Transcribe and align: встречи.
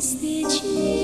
встречи. 0.00 1.03